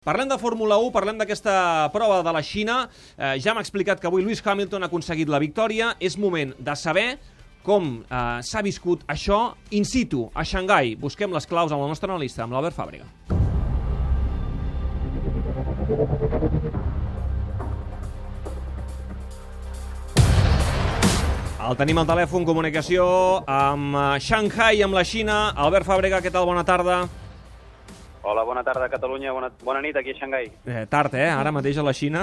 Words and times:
Parlem 0.00 0.30
de 0.32 0.38
Fórmula 0.40 0.78
1, 0.80 0.94
parlem 0.96 1.18
d'aquesta 1.20 1.52
prova 1.92 2.22
de 2.24 2.32
la 2.32 2.40
Xina. 2.40 2.86
Eh, 3.18 3.34
ja 3.36 3.52
m'ha 3.52 3.60
explicat 3.60 4.00
que 4.00 4.08
avui 4.08 4.22
Lewis 4.24 4.40
Hamilton 4.40 4.80
ha 4.80 4.88
aconseguit 4.88 5.28
la 5.28 5.36
victòria. 5.42 5.90
És 6.00 6.16
moment 6.16 6.54
de 6.56 6.72
saber 6.72 7.18
com 7.60 7.90
eh, 8.00 8.40
s'ha 8.40 8.62
viscut 8.64 9.04
això 9.12 9.58
in 9.76 9.84
situ, 9.84 10.30
a 10.32 10.40
Xangai. 10.40 10.94
Busquem 10.96 11.36
les 11.36 11.44
claus 11.44 11.68
amb 11.76 11.84
el 11.84 11.92
nostre 11.92 12.08
analista, 12.08 12.46
amb 12.46 12.56
l'Albert 12.56 12.80
Fàbrega. 12.80 13.04
El 21.60 21.76
tenim 21.76 22.00
al 22.00 22.08
telèfon, 22.08 22.48
comunicació 22.48 23.04
amb 23.44 23.92
eh, 23.92 24.10
Shanghai, 24.16 24.80
amb 24.80 24.96
la 24.96 25.04
Xina. 25.04 25.50
Albert 25.60 25.92
Fàbrega, 25.92 26.24
què 26.24 26.32
tal? 26.32 26.48
Bona 26.48 26.64
tarda. 26.64 27.02
Hola, 28.30 28.44
bona 28.46 28.62
tarda 28.62 28.84
a 28.86 28.88
Catalunya, 28.92 29.32
bona, 29.34 29.48
bona 29.64 29.80
nit 29.82 29.96
aquí 29.98 30.12
a 30.12 30.18
Xangai. 30.20 30.44
Eh, 30.62 30.86
tard, 30.86 31.16
eh? 31.18 31.26
Ara 31.34 31.50
mateix 31.50 31.80
a 31.80 31.82
la 31.82 31.90
Xina. 31.90 32.22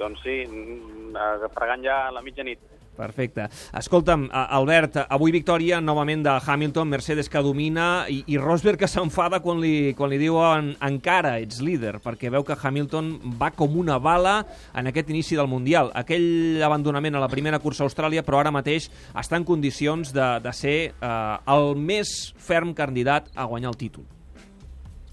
Doncs 0.00 0.24
sí, 0.24 0.42
mm, 0.42 1.46
fregant 1.54 1.84
ja 1.86 2.08
a 2.08 2.10
la 2.10 2.22
mitjanit. 2.24 2.58
Perfecte. 2.96 3.46
Escolta'm, 3.78 4.26
Albert, 4.32 4.98
avui 5.08 5.30
victòria 5.30 5.78
novament 5.80 6.24
de 6.26 6.34
Hamilton, 6.34 6.90
Mercedes 6.90 7.30
que 7.30 7.44
domina 7.46 8.06
i, 8.10 8.24
i 8.26 8.42
Rosberg 8.42 8.82
que 8.82 8.90
s'enfada 8.90 9.38
quan, 9.40 9.62
li, 9.62 9.94
quan 9.94 10.10
li 10.10 10.18
diuen 10.18 10.74
encara 10.82 11.38
ets 11.38 11.62
líder, 11.62 12.00
perquè 12.02 12.28
veu 12.28 12.42
que 12.42 12.58
Hamilton 12.60 13.14
va 13.40 13.54
com 13.54 13.78
una 13.78 14.02
bala 14.02 14.40
en 14.74 14.90
aquest 14.90 15.14
inici 15.14 15.38
del 15.38 15.48
Mundial. 15.48 15.94
Aquell 15.94 16.60
abandonament 16.66 17.14
a 17.14 17.22
la 17.22 17.30
primera 17.30 17.62
cursa 17.62 17.86
a 17.86 17.88
Austràlia, 17.88 18.26
però 18.26 18.42
ara 18.42 18.50
mateix 18.50 18.90
està 19.14 19.38
en 19.38 19.46
condicions 19.46 20.10
de, 20.12 20.30
de 20.42 20.52
ser 20.52 20.78
eh, 20.90 21.36
el 21.54 21.76
més 21.78 22.34
ferm 22.36 22.74
candidat 22.74 23.30
a 23.36 23.46
guanyar 23.46 23.70
el 23.70 23.78
títol. 23.78 24.10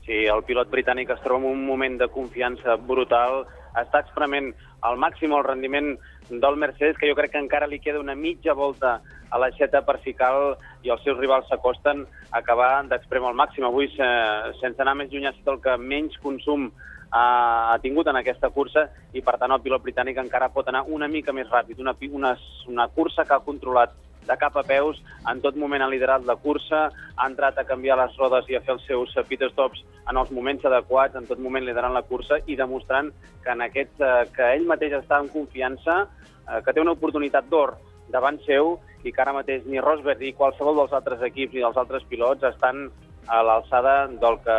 Sí, 0.08 0.24
el 0.32 0.40
pilot 0.48 0.70
britànic 0.72 1.10
es 1.12 1.20
troba 1.20 1.44
en 1.44 1.52
un 1.52 1.66
moment 1.68 1.98
de 2.00 2.08
confiança 2.08 2.78
brutal, 2.80 3.42
està 3.76 4.00
experiment 4.00 4.54
al 4.88 4.96
màxim 5.04 5.34
el 5.36 5.44
rendiment 5.44 5.98
del 6.30 6.56
Mercedes, 6.56 6.96
que 6.96 7.10
jo 7.10 7.16
crec 7.18 7.34
que 7.34 7.42
encara 7.44 7.68
li 7.68 7.82
queda 7.84 8.00
una 8.00 8.16
mitja 8.16 8.56
volta 8.56 9.02
a 9.28 9.40
l'aixeta 9.42 9.82
per 9.84 9.98
si 10.06 10.14
cal 10.16 10.56
i 10.88 10.94
els 10.96 11.04
seus 11.04 11.20
rivals 11.20 11.52
s'acosten 11.52 12.06
a 12.08 12.40
acabar 12.40 12.86
d'expremar 12.88 13.34
al 13.34 13.40
màxim. 13.42 13.68
Avui, 13.68 13.92
sense 13.92 14.80
anar 14.80 14.96
més 14.96 15.12
lluny, 15.12 15.28
ha 15.28 15.36
estat 15.36 15.52
el 15.58 15.60
que 15.66 15.76
menys 15.76 16.16
consum 16.24 16.70
ha, 17.12 17.26
ha 17.74 17.78
tingut 17.84 18.08
en 18.08 18.16
aquesta 18.24 18.48
cursa 18.56 18.88
i, 19.12 19.20
per 19.20 19.36
tant, 19.36 19.52
el 19.52 19.64
pilot 19.66 19.84
britànic 19.84 20.24
encara 20.24 20.54
pot 20.56 20.72
anar 20.72 20.86
una 20.88 21.12
mica 21.12 21.36
més 21.36 21.52
ràpid. 21.52 21.84
Una, 21.84 21.98
una, 22.12 22.38
una 22.72 22.88
cursa 22.96 23.28
que 23.28 23.36
ha 23.36 23.44
controlat 23.44 23.92
de 24.28 24.38
cap 24.38 24.58
a 24.58 24.64
peus, 24.68 25.00
en 25.32 25.42
tot 25.42 25.56
moment 25.56 25.84
ha 25.84 25.90
liderat 25.92 26.26
la 26.28 26.36
cursa, 26.36 26.88
ha 27.16 27.28
entrat 27.28 27.58
a 27.58 27.66
canviar 27.68 27.98
les 28.02 28.18
rodes 28.20 28.50
i 28.52 28.58
a 28.58 28.62
fer 28.66 28.76
els 28.76 28.86
seus 28.88 29.16
pit 29.30 29.44
stops 29.52 29.84
en 30.10 30.18
els 30.18 30.32
moments 30.32 30.66
adequats, 30.66 31.16
en 31.16 31.28
tot 31.28 31.40
moment 31.40 31.66
liderant 31.66 31.96
la 31.96 32.06
cursa 32.08 32.40
i 32.46 32.56
demostrant 32.60 33.12
que, 33.44 33.52
en 33.52 33.64
aquest, 33.66 34.00
eh, 34.02 34.26
que 34.36 34.54
ell 34.56 34.68
mateix 34.68 35.00
està 35.00 35.20
en 35.24 35.32
confiança, 35.34 36.06
eh, 36.48 36.62
que 36.64 36.74
té 36.74 36.84
una 36.84 36.96
oportunitat 36.96 37.50
d'or 37.50 37.78
davant 38.12 38.40
seu 38.46 38.78
i 39.04 39.12
que 39.12 39.22
ara 39.22 39.36
mateix 39.36 39.66
ni 39.68 39.82
Rosberg 39.84 40.22
ni 40.22 40.34
qualsevol 40.34 40.80
dels 40.80 40.96
altres 40.96 41.22
equips 41.28 41.54
ni 41.54 41.64
dels 41.64 41.78
altres 41.78 42.06
pilots 42.10 42.44
estan 42.48 42.88
a 43.28 43.42
l'alçada 43.44 44.08
del 44.08 44.40
que 44.44 44.58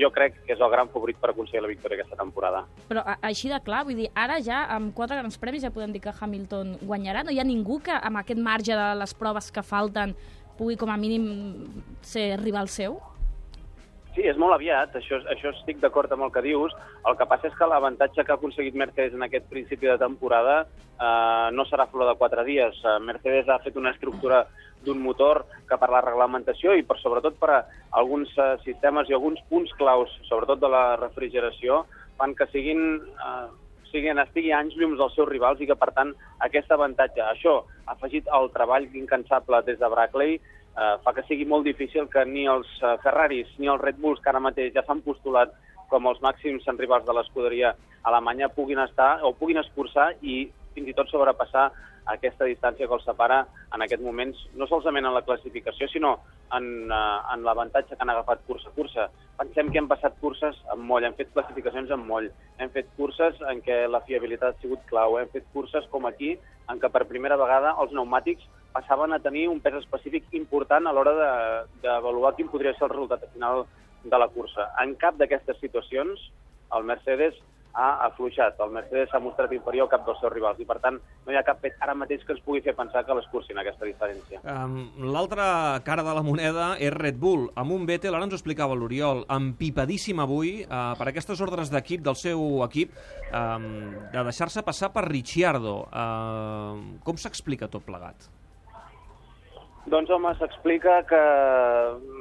jo 0.00 0.10
crec 0.14 0.38
que 0.46 0.54
és 0.54 0.60
el 0.62 0.70
gran 0.72 0.90
favorit 0.92 1.18
per 1.20 1.32
aconseguir 1.32 1.62
la 1.64 1.70
victòria 1.70 2.00
aquesta 2.00 2.18
temporada. 2.18 2.64
Però 2.88 3.04
així 3.20 3.50
de 3.52 3.60
clar, 3.64 3.84
vull 3.88 3.98
dir, 3.98 4.10
ara 4.14 4.38
ja 4.42 4.64
amb 4.74 4.94
quatre 4.96 5.18
grans 5.18 5.38
premis 5.42 5.66
ja 5.66 5.72
podem 5.74 5.94
dir 5.94 6.02
que 6.04 6.14
Hamilton 6.14 6.76
guanyarà. 6.82 7.24
No 7.26 7.34
hi 7.34 7.40
ha 7.42 7.46
ningú 7.46 7.80
que 7.84 7.94
amb 7.94 8.22
aquest 8.22 8.40
marge 8.40 8.76
de 8.78 8.88
les 9.02 9.14
proves 9.18 9.50
que 9.52 9.66
falten 9.66 10.14
pugui 10.58 10.76
com 10.78 10.90
a 10.92 10.98
mínim 11.00 11.26
ser 12.06 12.36
rival 12.40 12.68
seu? 12.68 13.00
Sí, 14.12 14.26
és 14.28 14.36
molt 14.36 14.52
aviat, 14.52 14.92
això, 14.98 15.22
això 15.32 15.54
estic 15.54 15.78
d'acord 15.80 16.10
amb 16.12 16.26
el 16.26 16.32
que 16.34 16.42
dius. 16.44 16.74
El 17.08 17.16
que 17.16 17.26
passa 17.28 17.48
és 17.48 17.54
que 17.56 17.68
l'avantatge 17.68 18.20
que 18.20 18.34
ha 18.34 18.36
aconseguit 18.36 18.76
Mercedes 18.76 19.16
en 19.16 19.24
aquest 19.24 19.46
principi 19.48 19.88
de 19.88 19.96
temporada 20.00 20.56
eh, 20.66 21.48
no 21.56 21.64
serà 21.64 21.86
flor 21.88 22.10
de 22.10 22.18
quatre 22.20 22.44
dies. 22.44 22.76
Eh, 22.84 22.98
Mercedes 23.08 23.48
ha 23.48 23.62
fet 23.64 23.78
una 23.80 23.94
estructura 23.96 24.42
d'un 24.84 25.00
motor 25.00 25.46
que 25.68 25.78
per 25.80 25.88
la 25.94 26.02
reglamentació 26.04 26.76
i 26.76 26.84
per 26.84 26.98
sobretot 27.00 27.40
per 27.40 27.50
a 27.54 27.64
alguns 28.02 28.36
eh, 28.36 28.52
sistemes 28.66 29.08
i 29.08 29.16
alguns 29.16 29.40
punts 29.48 29.72
claus, 29.80 30.12
sobretot 30.28 30.60
de 30.60 30.68
la 30.68 30.84
refrigeració, 31.00 31.86
fan 32.20 32.36
que 32.36 32.50
siguin, 32.52 33.00
eh, 33.00 33.46
siguin 33.94 34.20
estigui 34.20 34.52
anys 34.52 34.76
llums 34.76 35.00
dels 35.00 35.16
seus 35.16 35.30
rivals 35.30 35.64
i 35.64 35.70
que, 35.70 35.78
per 35.78 35.88
tant, 35.96 36.12
aquest 36.44 36.68
avantatge, 36.68 37.24
això, 37.32 37.62
afegit 37.88 38.28
al 38.28 38.52
treball 38.52 38.90
incansable 38.92 39.64
des 39.64 39.80
de 39.80 39.88
Brackley, 39.88 40.36
eh, 40.76 40.96
fa 41.04 41.14
que 41.16 41.24
sigui 41.28 41.46
molt 41.48 41.66
difícil 41.68 42.08
que 42.12 42.24
ni 42.28 42.46
els 42.50 42.68
eh, 42.80 42.96
Ferraris 43.04 43.52
ni 43.58 43.70
els 43.70 43.80
Red 43.82 44.00
Bulls, 44.00 44.20
que 44.22 44.32
ara 44.32 44.42
mateix 44.42 44.74
ja 44.74 44.84
s'han 44.86 45.04
postulat 45.04 45.54
com 45.92 46.08
els 46.08 46.20
màxims 46.24 46.66
rivals 46.78 47.06
de 47.06 47.14
l'escuderia 47.16 47.74
alemanya, 48.08 48.48
puguin 48.48 48.80
estar 48.82 49.20
o 49.22 49.34
puguin 49.36 49.60
escurçar 49.60 50.12
i 50.22 50.44
fins 50.74 50.88
i 50.88 50.94
tot 50.96 51.10
sobrepassar 51.12 51.70
aquesta 52.10 52.48
distància 52.48 52.88
que 52.88 52.96
els 52.96 53.04
separa 53.06 53.42
en 53.74 53.82
aquest 53.84 54.02
moments, 54.02 54.38
no 54.58 54.66
solament 54.66 55.06
en 55.06 55.14
la 55.14 55.22
classificació, 55.22 55.86
sinó 55.88 56.16
en, 56.56 56.64
uh, 56.90 57.20
en 57.32 57.44
l'avantatge 57.46 57.94
que 57.94 58.02
han 58.02 58.10
agafat 58.10 58.42
cursa 58.48 58.70
a 58.70 58.74
cursa. 58.76 59.04
Pensem 59.38 59.70
que 59.70 59.78
hem 59.78 59.88
passat 59.90 60.16
curses 60.20 60.58
amb 60.72 60.82
moll, 60.88 61.06
hem 61.06 61.14
fet 61.18 61.30
classificacions 61.34 61.92
amb 61.94 62.08
moll, 62.08 62.26
hem 62.58 62.72
fet 62.74 62.90
curses 62.96 63.38
en 63.52 63.62
què 63.62 63.84
la 63.88 64.02
fiabilitat 64.08 64.56
ha 64.56 64.64
sigut 64.64 64.82
clau, 64.90 65.18
hem 65.20 65.30
fet 65.32 65.46
curses 65.54 65.86
com 65.94 66.08
aquí, 66.10 66.34
en 66.72 66.82
què 66.82 66.90
per 66.90 67.06
primera 67.10 67.38
vegada 67.38 67.76
els 67.82 67.94
pneumàtics 67.94 68.50
passaven 68.72 69.12
a 69.12 69.20
tenir 69.22 69.46
un 69.52 69.60
pes 69.60 69.78
específic 69.82 70.32
important 70.38 70.86
a 70.86 70.92
l'hora 70.92 71.14
d'avaluar 71.84 72.34
quin 72.36 72.50
podria 72.52 72.74
ser 72.76 72.88
el 72.88 72.94
resultat 72.94 73.28
final 73.32 73.66
de 74.02 74.18
la 74.18 74.28
cursa. 74.28 74.72
En 74.82 74.96
cap 74.98 75.18
d'aquestes 75.20 75.60
situacions 75.62 76.30
el 76.72 76.86
Mercedes 76.88 77.36
ha 77.74 78.04
afluixat. 78.06 78.58
El 78.60 78.72
Mercedes 78.74 79.08
s'ha 79.10 79.20
mostrat 79.22 79.52
inferior 79.56 79.86
al 79.86 79.92
cap 79.92 80.04
dels 80.06 80.18
seus 80.20 80.32
rivals 80.32 80.58
i, 80.60 80.66
per 80.68 80.76
tant, 80.82 80.98
no 81.24 81.32
hi 81.32 81.38
ha 81.38 81.44
cap 81.46 81.62
fet 81.62 81.78
ara 81.80 81.94
mateix 81.96 82.24
que 82.26 82.34
ens 82.34 82.42
pugui 82.44 82.60
fer 82.64 82.74
pensar 82.76 83.04
que 83.06 83.16
l'escurcin 83.16 83.58
aquesta 83.62 83.88
diferència. 83.88 84.42
Um, 84.44 84.90
L'altra 85.14 85.46
cara 85.86 86.04
de 86.04 86.16
la 86.18 86.24
moneda 86.26 86.72
és 86.76 86.92
Red 86.92 87.16
Bull, 87.22 87.48
amb 87.56 87.72
un 87.72 87.86
Vettel, 87.88 88.14
ara 88.14 88.28
ens 88.28 88.36
ho 88.36 88.40
explicava 88.40 88.76
l'Oriol, 88.76 89.24
empipadíssim 89.32 90.20
avui 90.20 90.58
uh, 90.66 90.92
per 91.00 91.08
aquestes 91.08 91.40
ordres 91.44 91.72
d'equip 91.72 92.04
del 92.04 92.18
seu 92.20 92.60
equip 92.68 92.92
um, 93.32 93.66
de 94.12 94.28
deixar-se 94.28 94.64
passar 94.66 94.92
per 94.92 95.08
Ricciardo. 95.08 95.80
Uh, 95.88 97.00
com 97.06 97.16
s'explica 97.16 97.72
tot 97.72 97.88
plegat? 97.88 98.28
Doncs, 99.82 100.10
home, 100.14 100.30
s'explica 100.38 101.00
que 101.10 101.20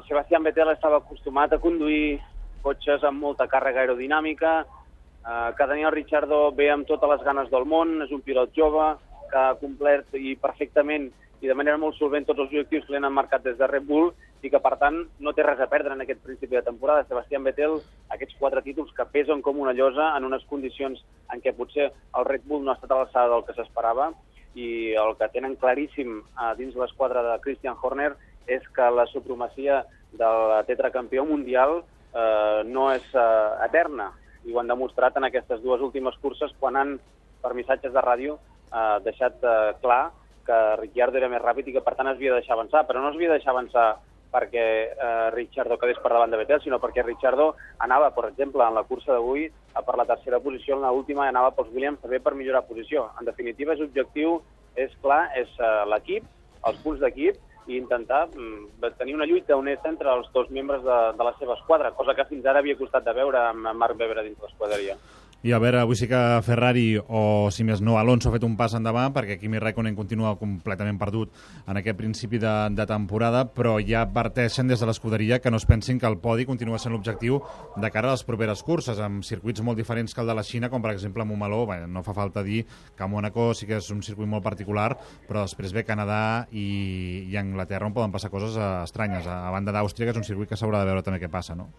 Sebastián 0.07 0.41
Vettel 0.41 0.71
estava 0.71 0.97
acostumat 0.97 1.51
a 1.53 1.59
conduir 1.61 2.17
cotxes 2.65 3.03
amb 3.05 3.21
molta 3.21 3.45
càrrega 3.51 3.83
aerodinàmica, 3.83 4.53
eh, 4.65 5.51
que 5.57 5.67
Daniel 5.69 5.93
Ricciardo 5.93 6.39
ve 6.57 6.71
amb 6.71 6.87
totes 6.87 7.09
les 7.09 7.21
ganes 7.21 7.51
del 7.51 7.65
món, 7.65 8.01
és 8.01 8.11
un 8.11 8.21
pilot 8.25 8.49
jove 8.57 8.87
que 9.29 9.37
ha 9.37 9.53
complert 9.61 10.17
i 10.17 10.35
perfectament 10.35 11.11
i 11.41 11.47
de 11.47 11.53
manera 11.53 11.77
molt 11.77 11.95
solvent 11.97 12.25
tots 12.25 12.39
els 12.39 12.49
objectius 12.49 12.85
que 12.85 12.93
li 12.93 12.97
han 12.97 13.13
marcat 13.13 13.43
des 13.43 13.57
de 13.57 13.67
Red 13.67 13.85
Bull 13.85 14.11
i 14.41 14.49
que, 14.49 14.59
per 14.59 14.75
tant, 14.81 14.97
no 15.19 15.33
té 15.33 15.45
res 15.45 15.61
a 15.61 15.69
perdre 15.69 15.93
en 15.93 16.01
aquest 16.01 16.21
principi 16.25 16.57
de 16.57 16.65
temporada. 16.65 17.05
Sebastián 17.05 17.43
Vettel, 17.43 17.77
aquests 18.09 18.37
quatre 18.39 18.61
títols 18.65 18.91
que 18.97 19.05
pesen 19.05 19.41
com 19.45 19.61
una 19.61 19.73
llosa 19.73 20.15
en 20.17 20.25
unes 20.25 20.43
condicions 20.49 21.05
en 21.29 21.41
què 21.41 21.53
potser 21.53 21.91
el 22.17 22.25
Red 22.25 22.41
Bull 22.45 22.65
no 22.65 22.73
ha 22.73 22.77
estat 22.77 22.91
a 22.91 23.03
l'alçada 23.03 23.33
del 23.35 23.45
que 23.45 23.53
s'esperava 23.53 24.11
i 24.55 24.93
el 24.99 25.15
que 25.19 25.29
tenen 25.31 25.55
claríssim 25.59 26.19
a 26.35 26.53
dins 26.59 26.75
l'esquadra 26.75 27.23
de 27.23 27.39
Christian 27.43 27.77
Horner 27.81 28.11
és 28.47 28.63
que 28.75 28.89
la 28.91 29.05
supremacia 29.07 29.83
del 30.11 30.65
tetracampió 30.67 31.23
mundial 31.25 31.81
eh, 32.13 32.63
no 32.67 32.89
és 32.91 33.05
eh, 33.15 33.65
eterna. 33.67 34.11
I 34.43 34.53
ho 34.53 34.59
han 34.59 34.71
demostrat 34.71 35.17
en 35.17 35.27
aquestes 35.27 35.61
dues 35.63 35.81
últimes 35.81 36.17
curses 36.21 36.51
quan 36.59 36.75
han, 36.75 36.97
per 37.41 37.53
missatges 37.55 37.93
de 37.93 38.03
ràdio, 38.03 38.39
eh, 38.71 38.97
deixat 39.05 39.43
eh, 39.43 39.73
clar 39.83 40.03
que 40.45 40.59
Ricciardo 40.81 41.19
era 41.19 41.29
més 41.29 41.43
ràpid 41.43 41.69
i 41.69 41.75
que 41.77 41.83
per 41.85 41.95
tant 41.95 42.09
es 42.09 42.17
havia 42.17 42.33
de 42.33 42.41
deixar 42.41 42.57
avançar, 42.57 42.85
però 42.87 43.01
no 43.01 43.11
es 43.11 43.15
havia 43.15 43.29
de 43.31 43.37
deixar 43.37 43.53
avançar 43.53 43.87
perquè 44.31 44.65
eh, 44.91 45.29
Ricciardo 45.35 45.77
quedés 45.77 45.99
per 46.01 46.13
davant 46.13 46.31
de 46.31 46.39
Vettel, 46.39 46.61
sinó 46.63 46.79
perquè 46.79 47.03
Ricciardo 47.05 47.51
anava, 47.83 48.11
per 48.15 48.29
exemple, 48.29 48.63
en 48.65 48.77
la 48.77 48.85
cursa 48.87 49.13
d'avui, 49.13 49.49
per 49.75 49.95
la 49.99 50.07
tercera 50.07 50.39
posició, 50.39 50.77
en 50.77 50.87
l'última 50.87 51.27
anava 51.27 51.53
pels 51.55 51.71
Williams 51.75 52.01
també 52.01 52.21
per 52.23 52.35
millorar 52.35 52.65
posició. 52.67 53.09
En 53.19 53.27
definitiva, 53.27 53.75
és 53.75 53.83
objectiu, 53.83 54.39
és 54.79 54.93
clar, 55.03 55.25
és 55.39 55.51
eh, 55.59 55.71
l'equip, 55.91 56.27
els 56.67 56.83
punts 56.83 57.01
d'equip, 57.03 57.39
i 57.67 57.77
intentar 57.77 58.25
mm, 58.33 58.93
tenir 58.97 59.15
una 59.15 59.27
lluita 59.29 59.55
honesta 59.55 59.89
entre 59.91 60.09
els 60.11 60.29
dos 60.33 60.49
membres 60.49 60.81
de, 60.83 60.99
de 61.17 61.27
la 61.27 61.33
seva 61.39 61.57
esquadra, 61.59 61.93
cosa 61.97 62.15
que 62.17 62.25
fins 62.29 62.45
ara 62.45 62.63
havia 62.63 62.79
costat 62.79 63.05
de 63.05 63.13
veure 63.13 63.43
amb 63.51 63.73
Marc 63.77 63.99
Webber 63.99 64.23
dins 64.23 64.39
l'esquadreria. 64.41 64.97
I 65.41 65.55
a 65.55 65.57
veure, 65.57 65.79
avui 65.81 65.97
sí 65.97 66.05
que 66.05 66.17
Ferrari, 66.45 66.99
o 67.01 67.49
si 67.49 67.63
més 67.65 67.79
no, 67.81 67.95
Alonso 67.97 68.29
ha 68.29 68.33
fet 68.35 68.43
un 68.45 68.53
pas 68.59 68.75
endavant, 68.77 69.09
perquè 69.09 69.39
Kimi 69.41 69.57
Raikkonen 69.57 69.95
continua 69.97 70.35
completament 70.37 70.99
perdut 71.01 71.31
en 71.65 71.79
aquest 71.79 71.97
principi 71.97 72.37
de, 72.37 72.51
de 72.77 72.85
temporada, 72.85 73.47
però 73.49 73.79
ja 73.81 74.03
adverteixen 74.05 74.69
des 74.69 74.77
de 74.77 74.85
l'escuderia 74.85 75.39
que 75.41 75.49
no 75.49 75.57
es 75.57 75.65
pensin 75.65 75.97
que 75.97 76.05
el 76.05 76.19
podi 76.21 76.45
continua 76.45 76.77
sent 76.77 76.93
l'objectiu 76.93 77.39
de 77.73 77.89
cara 77.89 78.11
a 78.11 78.13
les 78.13 78.21
properes 78.27 78.61
curses, 78.61 79.01
amb 79.01 79.25
circuits 79.25 79.65
molt 79.65 79.81
diferents 79.81 80.13
que 80.13 80.21
el 80.21 80.29
de 80.29 80.35
la 80.37 80.45
Xina, 80.45 80.69
com 80.69 80.85
per 80.85 80.91
exemple 80.93 81.25
Montmeló, 81.25 81.63
bé, 81.65 81.79
no 81.89 82.05
fa 82.05 82.13
falta 82.13 82.43
dir 82.45 82.67
que 82.93 83.07
Mónaco 83.09 83.55
sí 83.57 83.65
que 83.65 83.79
és 83.81 83.89
un 83.89 84.05
circuit 84.05 84.29
molt 84.29 84.45
particular, 84.45 84.91
però 85.25 85.47
després 85.47 85.73
ve 85.73 85.87
Canadà 85.89 86.45
i, 86.53 87.25
i 87.33 87.41
Anglaterra 87.41 87.89
on 87.89 87.97
poden 87.97 88.13
passar 88.13 88.29
coses 88.29 88.61
estranyes, 88.61 89.25
a, 89.25 89.47
a 89.47 89.55
banda 89.57 89.73
d'Àustria, 89.73 90.11
que 90.11 90.13
és 90.13 90.21
un 90.21 90.29
circuit 90.29 90.53
que 90.53 90.61
s'haurà 90.61 90.83
de 90.83 90.91
veure 90.91 91.01
també 91.01 91.17
què 91.17 91.33
passa, 91.33 91.57
no? 91.57 91.71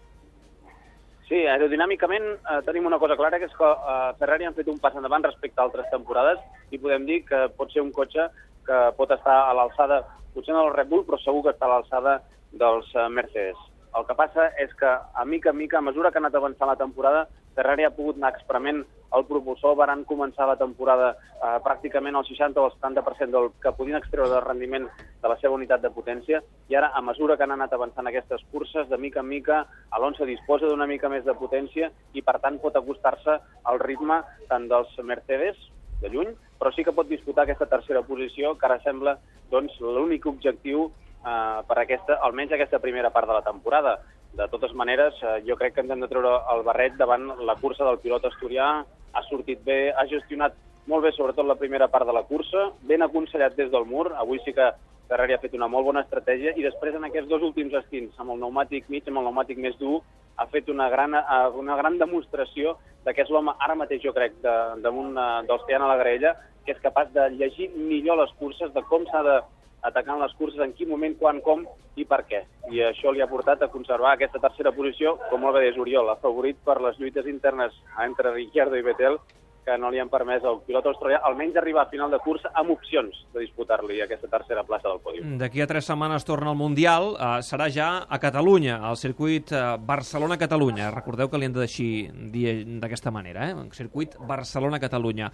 Sí, 1.27 1.39
aerodinàmicament 1.47 2.25
eh, 2.35 2.59
tenim 2.67 2.87
una 2.89 2.99
cosa 2.99 3.15
clara, 3.15 3.39
que 3.39 3.47
és 3.47 3.55
que 3.55 3.67
eh, 3.67 4.13
Ferrari 4.19 4.47
han 4.47 4.55
fet 4.57 4.67
un 4.71 4.79
pas 4.83 4.95
endavant 4.99 5.23
respecte 5.23 5.61
a 5.61 5.67
altres 5.67 5.87
temporades 5.91 6.41
i 6.71 6.79
podem 6.81 7.05
dir 7.07 7.21
que 7.29 7.45
pot 7.57 7.71
ser 7.71 7.83
un 7.83 7.93
cotxe 7.95 8.27
que 8.67 8.79
pot 8.97 9.11
estar 9.15 9.37
a 9.47 9.53
l'alçada, 9.55 10.01
potser 10.35 10.55
no 10.55 10.65
del 10.65 10.73
Red 10.75 10.91
Bull, 10.91 11.05
però 11.07 11.19
segur 11.21 11.45
que 11.45 11.53
està 11.55 11.69
a 11.69 11.75
l'alçada 11.75 12.17
dels 12.51 12.91
eh, 12.95 13.07
Mercedes. 13.09 13.61
El 13.95 14.07
que 14.09 14.17
passa 14.17 14.49
és 14.59 14.71
que, 14.75 14.89
a 14.89 15.25
mica 15.25 15.51
en 15.53 15.59
mica, 15.61 15.77
a 15.79 15.85
mesura 15.85 16.11
que 16.11 16.19
ha 16.19 16.23
anat 16.23 16.35
avançant 16.35 16.71
la 16.71 16.79
temporada, 16.79 17.27
Ferrari 17.55 17.85
ha 17.85 17.93
pogut 17.93 18.17
anar 18.17 18.33
exprement 18.33 18.81
el 19.17 19.25
propulsor, 19.29 19.75
van 19.79 20.05
començar 20.09 20.47
la 20.49 20.57
temporada 20.59 21.13
eh, 21.13 21.57
pràcticament 21.65 22.15
al 22.17 22.25
60 22.27 22.61
o 22.61 22.67
al 22.67 22.75
70% 22.75 23.31
del 23.35 23.51
que 23.61 23.75
podien 23.77 23.99
extreure 23.99 24.31
de 24.31 24.41
rendiment 24.45 24.87
de 25.23 25.31
la 25.31 25.37
seva 25.39 25.55
unitat 25.55 25.83
de 25.83 25.91
potència, 25.95 26.41
i 26.69 26.75
ara, 26.75 26.91
a 26.93 27.01
mesura 27.01 27.37
que 27.37 27.45
han 27.45 27.55
anat 27.55 27.73
avançant 27.73 28.09
aquestes 28.09 28.43
curses, 28.51 28.89
de 28.89 28.97
mica 28.97 29.21
en 29.21 29.29
mica, 29.29 29.61
Alonso 29.95 30.27
disposa 30.27 30.67
d'una 30.67 30.87
mica 30.89 31.09
més 31.09 31.23
de 31.23 31.37
potència 31.37 31.91
i, 32.13 32.21
per 32.21 32.39
tant, 32.43 32.59
pot 32.59 32.75
acostar-se 32.75 33.37
al 33.63 33.79
ritme 33.79 34.19
tant 34.49 34.67
dels 34.71 34.91
Mercedes, 35.03 35.59
de 36.03 36.11
lluny, 36.11 36.33
però 36.59 36.71
sí 36.75 36.83
que 36.83 36.95
pot 36.95 37.07
disputar 37.07 37.45
aquesta 37.45 37.69
tercera 37.71 38.03
posició, 38.03 38.57
que 38.59 38.67
ara 38.67 38.81
sembla 38.83 39.15
doncs, 39.51 39.77
l'únic 39.79 40.27
objectiu 40.27 40.89
eh, 41.23 41.59
per 41.69 41.77
aquesta, 41.79 42.19
almenys 42.27 42.55
aquesta 42.57 42.81
primera 42.83 43.11
part 43.15 43.29
de 43.29 43.37
la 43.37 43.45
temporada. 43.45 43.97
De 44.33 44.47
totes 44.51 44.73
maneres, 44.73 45.15
eh, 45.21 45.39
jo 45.47 45.57
crec 45.59 45.75
que 45.75 45.85
ens 45.85 45.93
hem 45.93 46.03
de 46.03 46.09
treure 46.11 46.35
el 46.55 46.63
barret 46.67 46.97
davant 46.99 47.29
la 47.47 47.57
cursa 47.61 47.87
del 47.87 48.01
pilot 48.03 48.27
asturià. 48.31 48.69
Ha 49.13 49.23
sortit 49.29 49.61
bé, 49.65 49.91
ha 49.93 50.05
gestionat 50.09 50.55
molt 50.89 51.05
bé, 51.05 51.13
sobretot 51.15 51.47
la 51.47 51.55
primera 51.59 51.87
part 51.87 52.07
de 52.07 52.15
la 52.15 52.25
cursa, 52.27 52.71
ben 52.89 53.05
aconsellat 53.05 53.55
des 53.55 53.69
del 53.71 53.85
mur. 53.87 54.09
Avui 54.19 54.41
sí 54.43 54.53
que 54.53 54.71
Ferrari 55.07 55.35
ha 55.35 55.41
fet 55.41 55.53
una 55.55 55.69
molt 55.71 55.85
bona 55.87 56.03
estratègia 56.03 56.55
i 56.57 56.65
després 56.65 56.95
en 56.97 57.05
aquests 57.07 57.29
dos 57.29 57.43
últims 57.45 57.75
estints, 57.79 58.17
amb 58.19 58.33
el 58.33 58.41
pneumàtic 58.41 58.89
mig, 58.89 59.07
amb 59.07 59.21
el 59.21 59.27
pneumàtic 59.27 59.61
més 59.63 59.77
dur, 59.79 60.01
ha 60.37 60.47
fet 60.51 60.69
una 60.73 60.89
gran, 60.89 61.13
eh, 61.13 61.47
una 61.59 61.77
gran 61.77 61.99
demostració 62.01 62.77
de 63.05 63.13
que 63.13 63.23
és 63.23 63.29
l'home, 63.29 63.53
ara 63.59 63.75
mateix 63.75 64.01
jo 64.03 64.13
crec, 64.15 64.35
de, 64.41 64.55
damunt 64.83 65.13
de, 65.15 65.27
dels 65.49 65.63
que 65.65 65.73
hi 65.73 65.77
ha 65.77 65.83
a 65.83 65.91
la 65.91 65.99
graella, 65.99 66.33
que 66.65 66.71
és 66.73 66.83
capaç 66.83 67.11
de 67.13 67.27
llegir 67.35 67.69
millor 67.75 68.17
les 68.21 68.31
curses, 68.39 68.71
de 68.73 68.83
com 68.89 69.05
s'ha 69.09 69.23
de 69.27 69.39
atacant 69.83 70.19
les 70.21 70.33
curses, 70.39 70.61
en 70.63 70.73
quin 70.77 70.89
moment, 70.89 71.15
quan, 71.19 71.41
com 71.45 71.65
i 71.99 72.05
per 72.09 72.23
què. 72.29 72.43
I 72.71 72.81
això 72.87 73.11
li 73.11 73.21
ha 73.21 73.29
portat 73.29 73.61
a 73.61 73.71
conservar 73.73 74.15
aquesta 74.15 74.41
tercera 74.43 74.73
posició, 74.75 75.17
com 75.29 75.43
molt 75.43 75.59
bé 75.59 75.67
és 75.69 75.79
Oriol, 75.79 76.11
favorit 76.23 76.59
per 76.65 76.79
les 76.81 76.99
lluites 76.99 77.27
internes 77.29 77.75
entre 78.05 78.33
Ricciardo 78.33 78.79
i 78.79 78.85
Vettel, 78.85 79.19
que 79.65 79.77
no 79.79 79.89
li 79.91 79.99
han 80.01 80.11
permès 80.11 80.43
al 80.47 80.59
pilot 80.67 80.89
australià 80.91 81.21
almenys 81.27 81.57
arribar 81.59 81.85
a 81.85 81.91
final 81.91 82.11
de 82.11 82.19
cursa 82.23 82.51
amb 82.59 82.73
opcions 82.75 83.15
de 83.33 83.43
disputar-li 83.43 84.01
aquesta 84.03 84.29
tercera 84.31 84.63
plaça 84.67 84.89
del 84.89 85.01
pòdium. 85.03 85.37
D'aquí 85.39 85.63
a 85.63 85.67
tres 85.69 85.87
setmanes 85.89 86.25
torna 86.27 86.51
al 86.51 86.59
Mundial, 86.59 87.13
eh, 87.15 87.31
serà 87.45 87.69
ja 87.71 87.89
a 88.07 88.19
Catalunya, 88.19 88.79
al 88.83 88.97
circuit 88.97 89.51
eh, 89.51 89.63
Barcelona-Catalunya. 89.79 90.91
Recordeu 90.91 91.29
que 91.29 91.39
li 91.39 91.47
hem 91.49 91.55
de 91.55 91.63
deixir 91.63 91.91
dir 92.33 92.55
d'aquesta 92.81 93.11
manera, 93.11 93.49
eh? 93.49 93.55
circuit 93.73 94.17
Barcelona-Catalunya. 94.19 95.31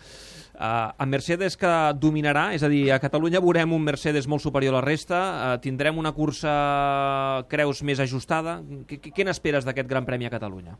Eh, 0.53 1.03
en 1.03 1.09
Mercedes 1.09 1.57
que 1.57 1.73
dominarà, 1.99 2.49
és 2.53 2.63
a 2.63 2.71
dir, 2.71 2.85
a 2.93 3.01
Catalunya 3.01 3.41
veurem 3.43 3.73
un 3.73 3.83
Mercedes 3.83 4.27
molt 4.27 4.45
superior 4.45 4.75
a 4.75 4.79
la 4.79 4.85
resta, 4.85 5.19
eh, 5.25 5.59
tindrem 5.63 5.97
una 5.97 6.13
cursa, 6.13 7.45
creus, 7.49 7.83
més 7.83 7.99
ajustada. 7.99 8.59
Què 8.87 9.25
n'esperes 9.25 9.65
d'aquest 9.65 9.89
Gran 9.89 10.05
Premi 10.05 10.29
a 10.29 10.33
Catalunya? 10.33 10.77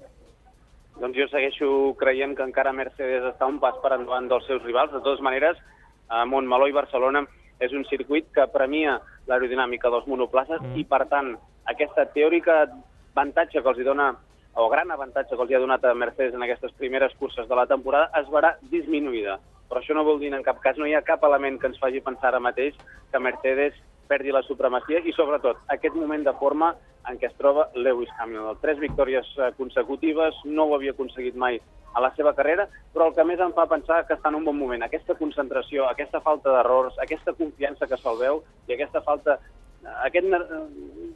Doncs 0.99 1.15
jo 1.15 1.27
segueixo 1.31 1.67
creient 1.99 2.35
que 2.35 2.43
encara 2.43 2.75
Mercedes 2.75 3.27
està 3.31 3.47
un 3.47 3.59
pas 3.63 3.77
per 3.83 3.93
endavant 3.95 4.27
dels 4.27 4.47
seus 4.47 4.63
rivals. 4.65 4.91
De 4.91 4.99
totes 4.99 5.23
maneres, 5.23 5.59
a 6.09 6.25
Montmeló 6.27 6.67
i 6.67 6.75
Barcelona 6.75 7.23
és 7.63 7.71
un 7.75 7.85
circuit 7.87 8.27
que 8.35 8.47
premia 8.51 8.97
l'aerodinàmica 9.27 9.91
dels 9.93 10.07
monoplaces 10.07 10.59
mm. 10.61 10.75
i, 10.79 10.83
per 10.87 11.05
tant, 11.11 11.35
aquesta 11.71 12.07
teòrica 12.15 12.65
avantatge 13.19 13.61
que 13.61 13.71
els 13.71 13.79
hi 13.79 13.87
dona 13.87 14.13
o 14.59 14.67
gran 14.71 14.91
avantatge 14.91 15.35
que 15.35 15.43
els 15.43 15.51
hi 15.51 15.55
ha 15.57 15.63
donat 15.63 15.83
a 15.85 15.93
Mercedes 15.95 16.35
en 16.35 16.43
aquestes 16.43 16.71
primeres 16.79 17.13
curses 17.19 17.47
de 17.47 17.55
la 17.55 17.67
temporada 17.67 18.09
es 18.19 18.27
verà 18.31 18.55
disminuïda. 18.71 19.37
Però 19.69 19.81
això 19.81 19.95
no 19.95 20.05
vol 20.07 20.19
dir 20.19 20.31
en 20.33 20.43
cap 20.43 20.59
cas, 20.63 20.79
no 20.79 20.87
hi 20.87 20.95
ha 20.97 21.05
cap 21.05 21.23
element 21.23 21.59
que 21.59 21.69
ens 21.69 21.79
faci 21.79 22.01
pensar 22.01 22.31
ara 22.31 22.41
mateix 22.43 22.75
que 23.11 23.21
Mercedes 23.21 23.77
perdi 24.09 24.33
la 24.33 24.41
supremacia 24.47 25.03
i, 25.05 25.13
sobretot, 25.13 25.61
aquest 25.69 25.95
moment 25.95 26.25
de 26.25 26.33
forma 26.39 26.73
en 27.09 27.17
què 27.19 27.29
es 27.29 27.35
troba 27.37 27.67
Lewis 27.75 28.11
Hamilton. 28.17 28.57
Tres 28.61 28.79
victòries 28.81 29.27
eh, 29.37 29.51
consecutives, 29.57 30.37
no 30.45 30.67
ho 30.67 30.75
havia 30.77 30.93
aconseguit 30.95 31.35
mai 31.35 31.59
a 31.93 32.03
la 32.03 32.11
seva 32.15 32.35
carrera, 32.37 32.67
però 32.93 33.09
el 33.09 33.15
que 33.17 33.25
més 33.25 33.41
em 33.41 33.53
fa 33.57 33.65
pensar 33.69 34.03
que 34.05 34.15
està 34.17 34.29
en 34.29 34.39
un 34.39 34.45
bon 34.45 34.57
moment. 34.59 34.85
Aquesta 34.85 35.17
concentració, 35.17 35.87
aquesta 35.89 36.21
falta 36.25 36.53
d'errors, 36.53 36.99
aquesta 37.01 37.33
confiança 37.37 37.89
que 37.89 37.97
se'l 37.97 38.19
veu 38.21 38.43
i 38.69 38.75
aquesta 38.75 39.01
falta, 39.05 39.39
eh, 39.81 39.97
aquest 40.07 40.29
eh, 40.37 40.63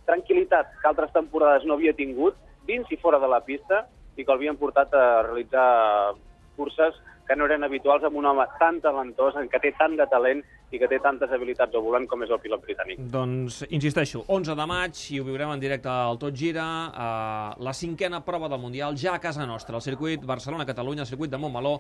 tranquil·litat 0.10 0.78
que 0.82 0.90
altres 0.90 1.14
temporades 1.16 1.68
no 1.70 1.78
havia 1.78 1.96
tingut, 1.98 2.40
dins 2.68 2.90
i 2.92 3.00
fora 3.02 3.20
de 3.20 3.30
la 3.30 3.44
pista, 3.46 3.86
i 4.16 4.24
que 4.24 4.32
l'havien 4.32 4.58
portat 4.58 4.94
a 4.94 5.24
realitzar 5.26 6.14
curses 6.58 6.98
que 7.28 7.36
no 7.36 7.48
eren 7.48 7.64
habituals 7.66 8.04
amb 8.04 8.18
un 8.20 8.28
home 8.30 8.46
tan 8.60 8.80
talentós, 8.84 9.38
que 9.50 9.62
té 9.62 9.72
tant 9.78 9.96
de 9.98 10.08
talent 10.12 10.44
i 10.74 10.80
que 10.82 10.90
té 10.90 10.98
tantes 11.02 11.32
habilitats 11.32 11.76
al 11.78 11.84
volant 11.86 12.08
com 12.10 12.24
és 12.26 12.32
el 12.34 12.40
pilot 12.42 12.64
britànic. 12.66 13.02
Doncs, 13.14 13.62
insisteixo, 13.78 14.24
11 14.34 14.56
de 14.58 14.66
maig, 14.70 15.02
i 15.14 15.20
ho 15.22 15.26
viurem 15.28 15.54
en 15.54 15.62
directe 15.62 15.92
al 15.92 16.18
Tot 16.22 16.34
Gira, 16.34 16.66
eh, 16.90 17.64
la 17.64 17.74
cinquena 17.78 18.24
prova 18.26 18.50
del 18.50 18.62
Mundial, 18.64 18.98
ja 18.98 19.14
a 19.14 19.22
casa 19.22 19.46
nostra, 19.46 19.76
al 19.78 19.86
circuit 19.86 20.26
Barcelona-Catalunya, 20.26 21.06
al 21.06 21.12
circuit 21.12 21.32
de 21.32 21.38
Montmeló, 21.38 21.76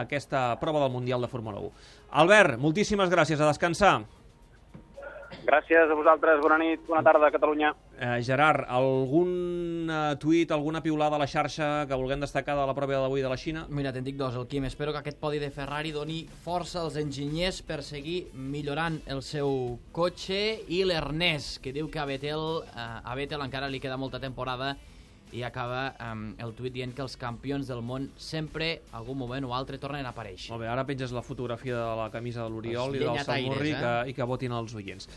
aquesta 0.00 0.56
prova 0.60 0.80
del 0.86 0.94
Mundial 0.96 1.20
de 1.20 1.28
Fórmula 1.28 1.60
1. 1.60 1.72
Albert, 2.22 2.58
moltíssimes 2.58 3.12
gràcies, 3.12 3.40
a 3.40 3.52
descansar. 3.52 3.98
Gràcies 5.44 5.90
a 5.90 5.94
vosaltres, 5.94 6.40
bona 6.40 6.58
nit, 6.58 6.80
bona 6.88 7.04
tarda, 7.04 7.30
Catalunya. 7.30 7.74
Eh, 7.98 8.22
Gerard, 8.22 8.62
algun 8.70 9.90
uh, 9.90 10.14
tuit, 10.22 10.52
alguna 10.54 10.78
piulada 10.78 11.16
a 11.16 11.18
la 11.18 11.26
xarxa 11.26 11.82
que 11.90 11.96
vulguem 11.98 12.20
destacar 12.22 12.54
de 12.54 12.66
la 12.68 12.74
pròpia 12.76 13.00
d'avui 13.02 13.24
de 13.24 13.30
la 13.32 13.38
Xina? 13.40 13.64
Mira, 13.74 13.90
te'n 13.90 14.06
dic 14.06 14.14
dos, 14.20 14.36
el 14.38 14.46
Quim. 14.46 14.68
Espero 14.68 14.92
que 14.94 15.00
aquest 15.00 15.18
podi 15.18 15.40
de 15.42 15.48
Ferrari 15.50 15.90
doni 15.90 16.20
força 16.44 16.84
als 16.84 16.94
enginyers 17.00 17.58
per 17.66 17.80
seguir 17.82 18.28
millorant 18.38 19.00
el 19.10 19.18
seu 19.26 19.80
cotxe 19.90 20.38
i 20.70 20.84
l'Ernest, 20.86 21.58
que 21.64 21.74
diu 21.74 21.90
que 21.90 21.98
a 21.98 22.06
Vettel, 22.06 22.44
uh, 22.70 22.86
a 23.02 23.18
Vettel 23.18 23.42
encara 23.42 23.66
li 23.66 23.82
queda 23.82 23.98
molta 23.98 24.22
temporada 24.22 24.76
i 25.32 25.42
acaba 25.44 25.92
um, 26.00 26.22
el 26.40 26.54
tuit 26.56 26.72
dient 26.72 26.94
que 26.96 27.02
els 27.04 27.16
campions 27.20 27.68
del 27.68 27.82
món 27.84 28.08
sempre, 28.20 28.70
algun 28.96 29.18
moment 29.18 29.44
o 29.44 29.52
altre, 29.56 29.80
tornen 29.80 30.06
a 30.06 30.12
aparèixer. 30.14 30.52
Molt 30.54 30.64
bé, 30.64 30.70
ara 30.72 30.86
penges 30.88 31.12
la 31.12 31.22
fotografia 31.24 31.76
de 31.76 31.96
la 31.98 32.08
camisa 32.14 32.44
de 32.44 32.54
l'Oriol 32.54 32.96
i 32.96 33.02
del 33.02 33.20
Salmurri 33.26 33.74
eh? 33.74 33.80
que, 33.82 33.92
i 34.12 34.16
que 34.16 34.28
votin 34.28 34.54
els 34.56 34.74
oients. 34.78 35.10